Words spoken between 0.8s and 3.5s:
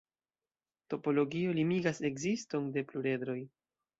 Topologio limigas ekziston de pluredroj.